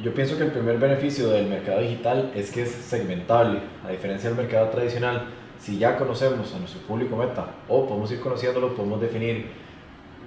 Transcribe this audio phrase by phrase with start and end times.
[0.00, 4.30] Yo pienso que el primer beneficio del mercado digital es que es segmentable, a diferencia
[4.30, 5.26] del mercado tradicional.
[5.58, 9.46] Si ya conocemos a nuestro público meta o podemos ir conociéndolo, podemos definir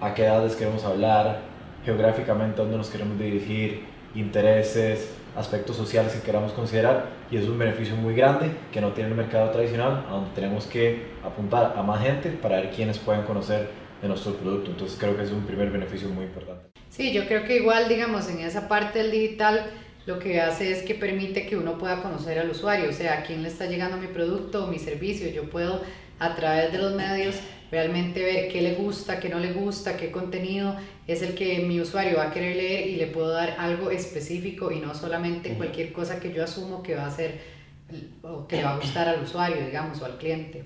[0.02, 1.40] a qué edades queremos hablar,
[1.86, 7.96] geográficamente dónde nos queremos dirigir, intereses, aspectos sociales que queramos considerar y es un beneficio
[7.96, 12.04] muy grande que no tiene el mercado tradicional, a donde tenemos que apuntar a más
[12.04, 13.70] gente para ver quiénes pueden conocer
[14.02, 14.72] de nuestro producto.
[14.72, 16.70] Entonces creo que es un primer beneficio muy importante.
[16.90, 19.66] Sí, yo creo que igual, digamos, en esa parte del digital,
[20.06, 23.24] lo que hace es que permite que uno pueda conocer al usuario, o sea, a
[23.24, 25.30] quién le está llegando mi producto o mi servicio.
[25.30, 25.82] Yo puedo,
[26.20, 27.36] a través de los medios,
[27.72, 30.76] realmente ver qué le gusta, qué no le gusta, qué contenido
[31.08, 34.72] es el que mi usuario va a querer leer y le puedo dar algo específico
[34.72, 37.40] y no solamente cualquier cosa que yo asumo que va a ser
[38.22, 40.64] o que le va a gustar al usuario, digamos, o al cliente.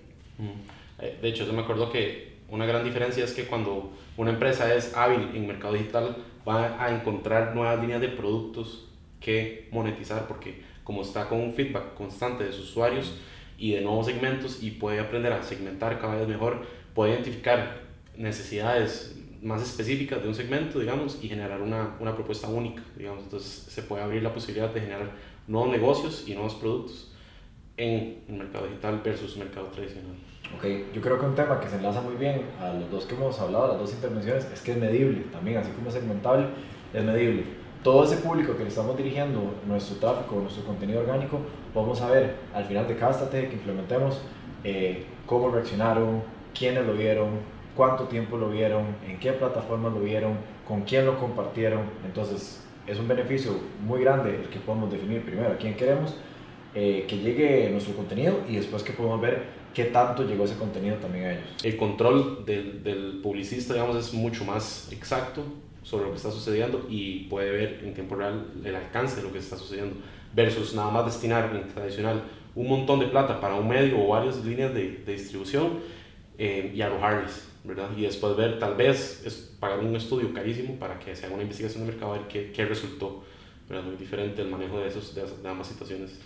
[1.00, 4.74] Eh, de hecho, yo me acuerdo que una gran diferencia es que cuando una empresa
[4.74, 6.18] es hábil en mercado digital
[6.48, 8.88] va a encontrar nuevas líneas de productos
[9.20, 13.18] que monetizar porque como está con un feedback constante de sus usuarios
[13.58, 17.82] y de nuevos segmentos y puede aprender a segmentar cada vez mejor, puede identificar
[18.16, 23.24] necesidades más específicas de un segmento, digamos, y generar una, una propuesta única, digamos.
[23.24, 25.12] Entonces se puede abrir la posibilidad de generar
[25.48, 27.12] nuevos negocios y nuevos productos
[27.78, 30.16] en el mercado digital versus mercado tradicional.
[30.54, 33.16] Ok, yo creo que un tema que se enlaza muy bien a los dos que
[33.16, 36.48] hemos hablado, las dos intervenciones, es que es medible también, así como es segmentable,
[36.94, 37.44] es medible.
[37.84, 41.40] Todo ese público que le estamos dirigiendo nuestro tráfico, nuestro contenido orgánico,
[41.74, 44.22] vamos a ver al final de cada estrategia que implementemos
[44.64, 46.24] eh, cómo reaccionaron,
[46.58, 47.30] quiénes lo vieron,
[47.76, 51.82] cuánto tiempo lo vieron, en qué plataforma lo vieron, con quién lo compartieron.
[52.06, 53.52] Entonces, es un beneficio
[53.86, 56.16] muy grande el que podemos definir primero a quién queremos
[56.76, 60.98] eh, que llegue nuestro contenido y después que podemos ver qué tanto llegó ese contenido
[60.98, 61.46] también a ellos.
[61.64, 65.44] El control del, del, publicista, digamos, es mucho más exacto
[65.84, 69.32] sobre lo que está sucediendo y puede ver en tiempo real el alcance de lo
[69.32, 69.96] que está sucediendo
[70.34, 72.24] versus nada más destinar en tradicional
[72.56, 75.80] un montón de plata para un medio o varias líneas de, de distribución
[76.38, 77.90] eh, y arrojarles, ¿verdad?
[77.96, 81.44] Y después ver, tal vez, es pagar un estudio carísimo para que se haga una
[81.44, 83.24] investigación de mercado a ver qué, qué resultó,
[83.70, 83.86] ¿verdad?
[83.86, 86.20] Muy diferente el manejo de, esos, de, de ambas situaciones.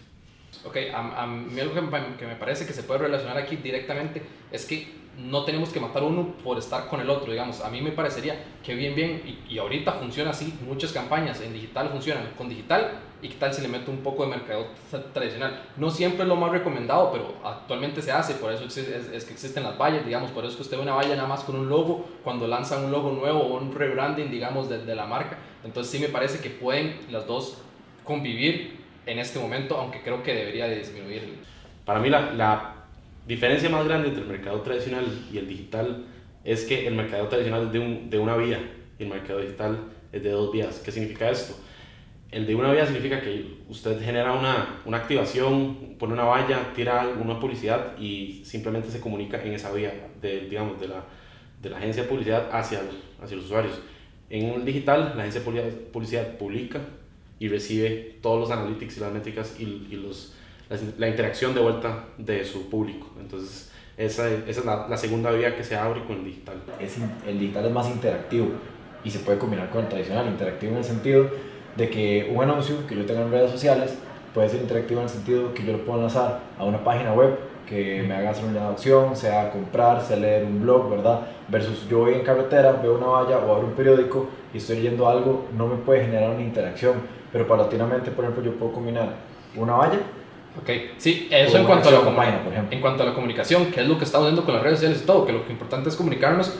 [0.65, 4.21] Ok, a, a mí algo que me, parece que se puede relacionar aquí directamente
[4.51, 7.61] es que no tenemos que matar uno por estar con el otro, digamos.
[7.61, 11.53] A mí me parecería que bien, bien, y, y, ahorita funciona así, muchas campañas en
[11.53, 14.67] digital funcionan con digital y qué tal si le meto un poco de mercado
[15.13, 15.61] tradicional.
[15.75, 19.25] No siempre es lo más recomendado, pero actualmente se hace, por eso es, es, es,
[19.25, 21.43] que existen las vallas, digamos, por eso es que usted ve una valla nada más
[21.43, 25.05] con un logo, cuando lanzan un logo nuevo o un rebranding, digamos, de, de la
[25.05, 25.37] marca.
[25.63, 27.57] Entonces sí me parece que pueden las dos
[28.05, 31.39] convivir en este momento, aunque creo que debería disminuir.
[31.85, 32.75] Para mí la, la,
[33.25, 36.05] diferencia más grande entre el mercado tradicional y el digital
[36.43, 38.59] es que el mercado tradicional es de, un, de una vía
[38.97, 39.77] y el mercado digital
[40.11, 40.81] es de dos vías.
[40.83, 41.55] ¿Qué significa esto?
[42.31, 47.07] El de una vía significa que usted genera una, una activación, pone una valla, tira
[47.07, 51.03] una publicidad y simplemente se comunica en esa vía, de, digamos, de la,
[51.61, 52.81] de la agencia de publicidad hacia,
[53.21, 53.79] hacia los usuarios.
[54.29, 56.79] En el digital, la agencia de publicidad publica
[57.39, 60.33] y recibe todos los analytics y las métricas y, y los,
[60.97, 63.11] la, interacción de vuelta de su público.
[63.19, 66.61] Entonces, esa, esa es la, la, segunda vía que se abre con el digital.
[66.79, 66.97] Es,
[67.27, 68.49] el digital es más interactivo
[69.03, 70.27] y se puede combinar con el tradicional.
[70.27, 71.29] Interactivo en el sentido
[71.75, 73.97] de que un anuncio que yo tenga en redes sociales
[74.33, 77.37] puede ser interactivo en el sentido que yo lo puedo lanzar a una página web
[77.67, 81.21] que me haga hacer una adopción, sea comprar, sea leer un blog, ¿verdad?
[81.47, 85.07] Versus yo voy en carretera, veo una valla o abro un periódico y estoy leyendo
[85.07, 89.15] algo, no me puede generar una interacción pero paulatinamente, por ejemplo, yo puedo combinar
[89.55, 89.99] una valla.
[90.59, 92.75] Ok, sí, eso en cuanto, a la página, por ejemplo.
[92.75, 95.03] en cuanto a la comunicación, que es lo que estamos viendo con las redes sociales
[95.03, 96.57] y todo, que lo que importante es comunicarnos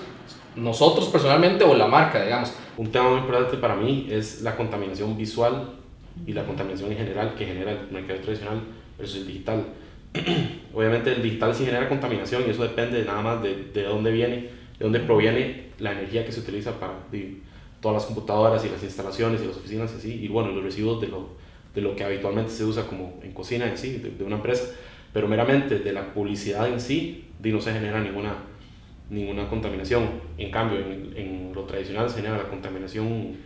[0.56, 2.54] nosotros personalmente o la marca, digamos.
[2.78, 5.79] Un tema muy importante para mí es la contaminación visual
[6.26, 8.62] y la contaminación en general que genera el mercado tradicional
[8.98, 9.66] versus el digital.
[10.74, 14.36] Obviamente el digital sí genera contaminación y eso depende nada más de, de dónde viene,
[14.36, 14.50] de
[14.80, 16.94] dónde proviene la energía que se utiliza para
[17.82, 21.08] todas las computadoras y las instalaciones y las oficinas así, y bueno, los residuos de
[21.08, 21.30] lo,
[21.74, 24.76] de lo que habitualmente se usa como en cocina en sí, de, de una empresa,
[25.14, 28.36] pero meramente de la publicidad en sí, no se genera ninguna,
[29.10, 30.10] ninguna contaminación.
[30.38, 33.38] En cambio, en, en lo tradicional se genera la contaminación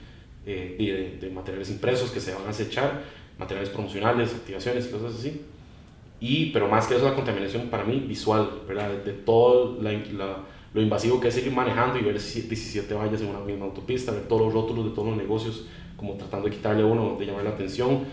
[0.45, 0.75] eh,
[1.19, 3.04] de, de, materiales impresos que se van a acechar,
[3.38, 5.42] materiales promocionales, activaciones y cosas así.
[6.19, 8.90] Y, pero más que eso, la contaminación para mí visual, ¿verdad?
[8.90, 10.38] De, de toda la, la
[10.74, 14.24] lo invasivo que es seguir manejando y ver 17 vallas en una misma autopista, ver
[14.24, 17.44] todos los rótulos de todos los negocios, como tratando de quitarle a uno, de llamar
[17.44, 18.06] la atención.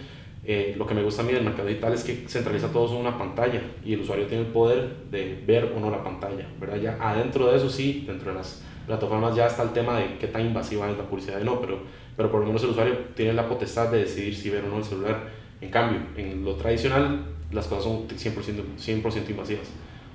[0.45, 3.01] Eh, lo que me gusta a mí del mercado digital es que centraliza todo en
[3.01, 6.77] una pantalla y el usuario tiene el poder de ver o no la pantalla, ¿verdad?
[6.77, 10.27] Ya adentro de eso sí, dentro de las, plataformas ya está el tema de qué
[10.27, 11.79] tan invasiva es la publicidad y no, pero,
[12.21, 14.77] pero por lo menos el usuario tiene la potestad de decidir si ver o no
[14.77, 15.31] el celular.
[15.59, 19.69] En cambio, en lo tradicional, las cosas son 100%, 100 invasivas.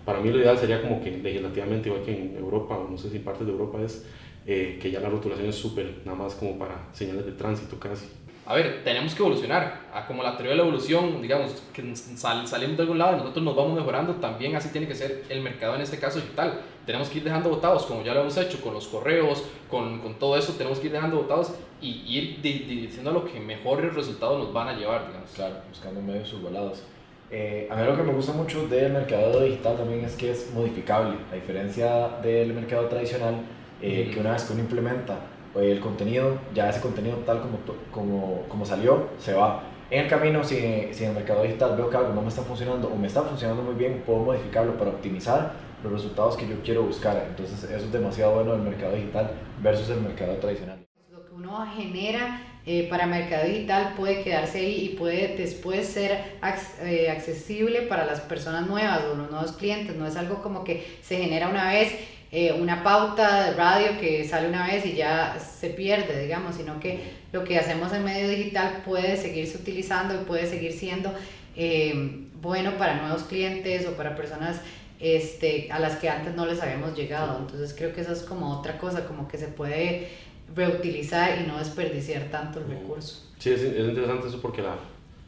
[0.06, 3.10] Para mí lo ideal sería como que legislativamente, igual que en Europa, o no sé
[3.10, 4.06] si en partes de Europa es,
[4.46, 8.06] eh, que ya la rotulación es súper, nada más como para señales de tránsito casi
[8.48, 9.86] a ver, tenemos que evolucionar.
[9.92, 13.44] A como la teoría de la evolución, digamos, que salimos de algún lado y nosotros
[13.44, 16.62] nos vamos mejorando, también así tiene que ser el mercado en este caso digital.
[16.86, 20.16] Tenemos que ir dejando votados, como ya lo hemos hecho con los correos, con, con
[20.20, 24.54] todo eso, tenemos que ir dejando votados y ir diciendo lo que mejores resultados nos
[24.54, 25.32] van a llevar, digamos.
[25.32, 26.84] Claro, buscando medios subvolados.
[27.32, 30.52] Eh, a mí lo que me gusta mucho del mercado digital también es que es
[30.54, 33.36] modificable, a diferencia del mercado tradicional,
[33.82, 35.18] eh, que una vez que uno implementa
[35.56, 37.60] el contenido, ya ese contenido tal como,
[37.92, 39.64] como, como salió, se va.
[39.90, 40.56] En el camino, si,
[40.92, 43.22] si en el mercado digital veo que algo no me está funcionando o me está
[43.22, 45.54] funcionando muy bien, puedo modificarlo para optimizar
[45.84, 47.24] los resultados que yo quiero buscar.
[47.30, 49.32] Entonces, eso es demasiado bueno del mercado digital
[49.62, 50.80] versus el mercado tradicional.
[51.12, 56.40] Lo que uno genera eh, para mercado digital puede quedarse ahí y puede después ser
[56.82, 59.96] eh, accesible para las personas nuevas o los nuevos clientes.
[59.96, 61.94] No es algo como que se genera una vez
[62.32, 66.80] eh, una pauta de radio que sale una vez y ya se pierde, digamos, sino
[66.80, 67.00] que
[67.32, 71.14] lo que hacemos en medio digital puede seguirse utilizando y puede seguir siendo
[71.56, 74.62] eh, bueno para nuevos clientes o para personas
[75.00, 77.40] este, a las que antes no les habíamos llegado.
[77.40, 80.10] Entonces creo que eso es como otra cosa, como que se puede
[80.54, 83.24] reutilizar y no desperdiciar tanto el recurso.
[83.40, 84.76] Sí, es, es interesante eso porque la,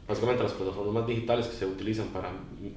[0.06, 2.30] básicamente las plataformas digitales que se utilizan para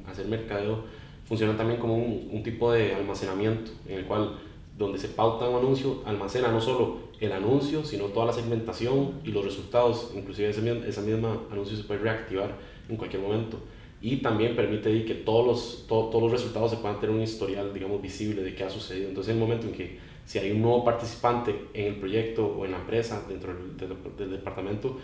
[0.07, 0.83] hacer mercadeo
[1.31, 4.37] funciona también como un, un, tipo de almacenamiento en el cual
[4.77, 9.31] donde se pauta un anuncio, almacena no solo el anuncio, sino toda la segmentación y
[9.31, 12.57] los resultados, inclusive ese, esa misma anuncio se puede reactivar
[12.89, 13.59] en cualquier momento
[14.01, 18.01] y también permite que todos los, todos los resultados se puedan tener un historial, digamos,
[18.01, 19.07] visible de qué ha sucedido.
[19.07, 22.65] Entonces, en el momento en que si hay un nuevo participante en el proyecto o
[22.65, 24.97] en la empresa, dentro del, del, departamento,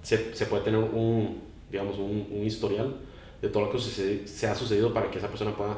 [0.00, 2.96] se, se, puede tener un, digamos, un, un historial
[3.42, 5.76] de todo lo que se ha sucedido para que esa persona pueda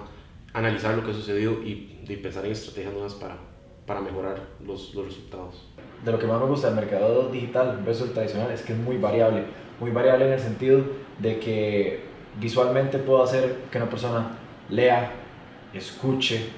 [0.53, 3.37] analizar lo que ha sucedido y, pensar en estrategias nuevas para,
[3.87, 5.67] para mejorar los, los, resultados.
[6.05, 8.79] De lo que más me gusta del mercado digital versus el tradicional es que es
[8.79, 9.45] muy variable,
[9.79, 10.83] muy variable en el sentido
[11.19, 12.01] de que
[12.41, 14.39] visualmente puedo hacer que una persona
[14.71, 15.13] lea,
[15.75, 16.49] escuche,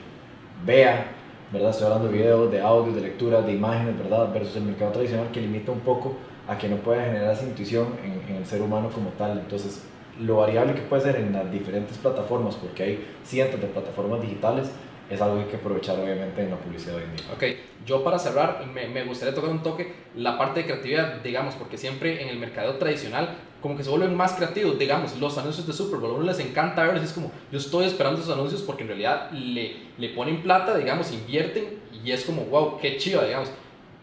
[0.64, 1.12] vea,
[1.52, 1.70] ¿verdad?
[1.70, 4.32] Estoy hablando de videos, de audio, de lectura, de imágenes, ¿verdad?
[4.32, 6.14] Versus el mercado tradicional que limita un poco
[6.47, 9.38] a que no pueda generar esa intuición en el ser humano como tal.
[9.38, 9.82] Entonces,
[10.19, 14.71] lo variable que puede ser en las diferentes plataformas, porque hay cientos de plataformas digitales,
[15.09, 17.27] es algo que hay que aprovechar obviamente en la publicidad hoy en día.
[17.35, 17.45] Ok,
[17.85, 22.23] yo para cerrar me, gustaría tocar un toque la parte de creatividad, digamos, porque siempre
[22.23, 26.01] en el mercado tradicional como que se vuelven más creativos, digamos, los anuncios de Super
[26.01, 28.89] Bowl, a uno les encanta verlos, es como, yo estoy esperando esos anuncios porque en
[28.89, 33.51] realidad le, le ponen plata, digamos, invierten y es como, wow, qué chido, digamos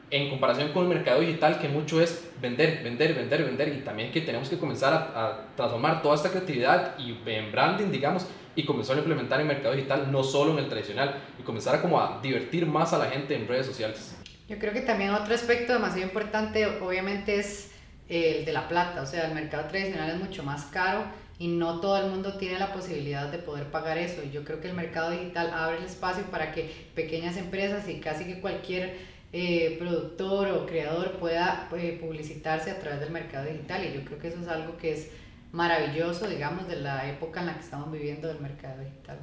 [0.09, 4.11] en comparación con el mercado digital, que mucho es vender, vender, vender, vender, y también
[4.11, 8.25] que tenemos que comenzar a, transformar toda esta creatividad y en branding, digamos,
[8.55, 11.75] y comenzar a implementar en el mercado digital, no solo en el tradicional, y comenzar
[11.75, 14.15] a como a divertir más a la gente en redes sociales.
[14.47, 17.71] Yo creo que también otro aspecto demasiado importante, obviamente, es
[18.07, 21.03] el de la plata, o sea, el mercado tradicional es mucho más caro
[21.39, 24.69] y no todo el mundo tiene la posibilidad de poder pagar eso, yo creo que
[24.69, 29.75] el mercado digital abre el espacio para que pequeñas empresas y casi que cualquier eh,
[29.77, 34.29] productor o creador pueda eh, publicitarse a través del mercado digital y yo creo que
[34.29, 35.11] eso es algo que es
[35.51, 39.19] maravilloso, digamos, de la época en la que estamos viviendo del mercado digital.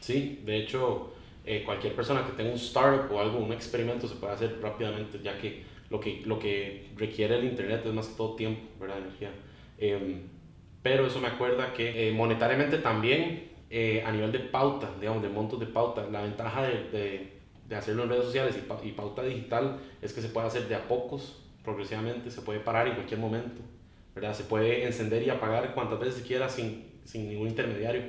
[0.00, 1.14] Sí, de hecho,
[1.46, 5.18] eh, cualquier persona que tenga un startup o algo, un experimento se puede hacer rápidamente,
[5.22, 8.98] ya que lo que, lo que requiere el Internet es más que todo tiempo, ¿verdad?
[8.98, 9.30] Energía.
[9.78, 10.20] Em,
[10.82, 13.50] pero eso me acuerda que monetariamente también,
[14.04, 17.31] a nivel de pauta, digamos, de montos de pauta, la ventaja de de
[17.76, 21.42] hacerlo en redes sociales y, pauta digital es que se puede hacer de a pocos,
[21.64, 23.60] progresivamente, se puede parar en cualquier momento,
[24.14, 24.34] ¿verdad?
[24.34, 28.02] Se puede encender y apagar cuantas veces quiera sin, sin ningún intermediario.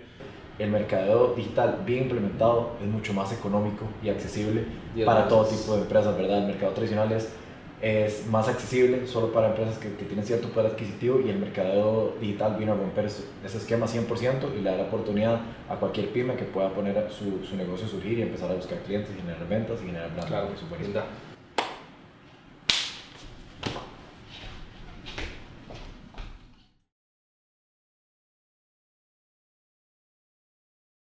[0.59, 4.65] El mercadeo digital bien implementado es mucho más económico y accesible
[5.05, 6.39] para todo tipo de empresas, ¿verdad?
[6.39, 7.33] El mercado tradicional es
[7.83, 12.15] es más accesible solo para empresas que, que, tienen cierto poder adquisitivo y el mercado
[12.21, 16.37] digital vino a romper ese, esquema 100% y le da la oportunidad a cualquier pyme
[16.37, 19.81] que pueda poner su, su negocio a surgir y empezar a buscar clientes, generar ventas
[19.83, 20.47] y generar Claro,